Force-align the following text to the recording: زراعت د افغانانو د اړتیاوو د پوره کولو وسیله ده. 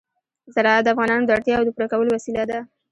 زراعت 0.53 0.83
د 0.83 0.87
افغانانو 0.93 1.25
د 1.27 1.29
اړتیاوو 1.37 1.65
د 1.67 1.69
پوره 1.75 1.87
کولو 1.91 2.09
وسیله 2.17 2.43
ده. 2.51 2.59